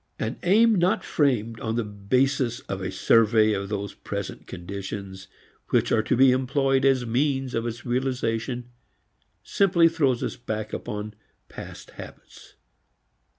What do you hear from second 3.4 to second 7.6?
of those present conditions which are to be employed as means